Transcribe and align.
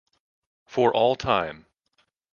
For 0.65 0.91
All 0.95 1.15
Time. 1.15 1.67